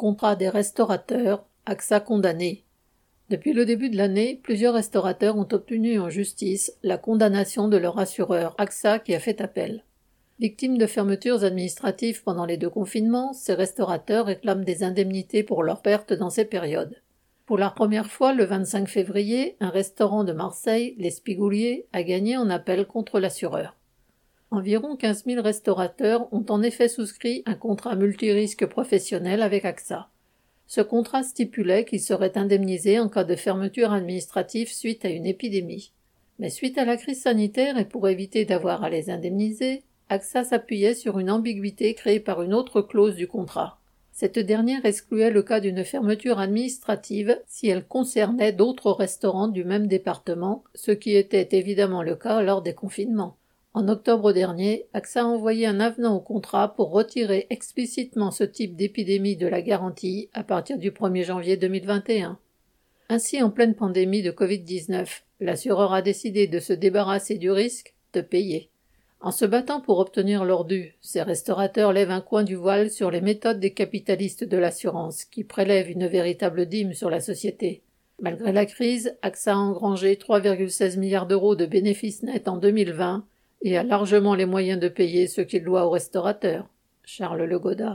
[0.00, 2.64] Contrat des restaurateurs, AXA condamné.
[3.28, 7.98] Depuis le début de l'année, plusieurs restaurateurs ont obtenu en justice la condamnation de leur
[7.98, 9.84] assureur AXA qui a fait appel.
[10.38, 15.82] Victimes de fermetures administratives pendant les deux confinements, ces restaurateurs réclament des indemnités pour leurs
[15.82, 17.02] pertes dans ces périodes.
[17.44, 22.38] Pour la première fois, le 25 février, un restaurant de Marseille, les Spigouliers, a gagné
[22.38, 23.76] en appel contre l'assureur.
[24.52, 30.08] Environ 15 000 restaurateurs ont en effet souscrit un contrat multirisque professionnel avec AXA.
[30.66, 35.92] Ce contrat stipulait qu'ils seraient indemnisés en cas de fermeture administrative suite à une épidémie.
[36.40, 40.94] Mais suite à la crise sanitaire et pour éviter d'avoir à les indemniser, AXA s'appuyait
[40.94, 43.78] sur une ambiguïté créée par une autre clause du contrat.
[44.10, 49.86] Cette dernière excluait le cas d'une fermeture administrative si elle concernait d'autres restaurants du même
[49.86, 53.36] département, ce qui était évidemment le cas lors des confinements.
[53.72, 58.74] En octobre dernier, AXA a envoyé un avenant au contrat pour retirer explicitement ce type
[58.74, 62.36] d'épidémie de la garantie à partir du 1er janvier 2021.
[63.08, 68.20] Ainsi, en pleine pandémie de Covid-19, l'assureur a décidé de se débarrasser du risque de
[68.20, 68.70] payer.
[69.20, 73.12] En se battant pour obtenir leur dû, ces restaurateurs lèvent un coin du voile sur
[73.12, 77.82] les méthodes des capitalistes de l'assurance, qui prélèvent une véritable dîme sur la société.
[78.20, 83.24] Malgré la crise, AXA a engrangé 3,16 milliards d'euros de bénéfices nets en 2020
[83.62, 86.68] et a largement les moyens de payer ce qu'il doit aux restaurateurs.
[87.04, 87.88] Charles Legoda.